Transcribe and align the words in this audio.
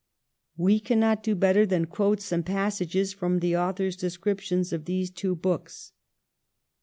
We 0.57 0.79
cannot 0.79 1.21
do 1.21 1.35
better 1.35 1.63
than 1.63 1.85
quote 1.85 2.21
some 2.21 2.41
passages 2.41 3.13
from 3.13 3.37
the 3.37 3.55
author's 3.55 3.95
description 3.95 4.63
of 4.71 4.85
these 4.85 5.11
two 5.11 5.35
books. 5.35 5.91